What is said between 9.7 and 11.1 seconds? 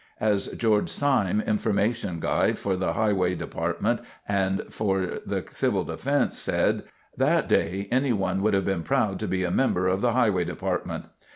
of the Highway Department."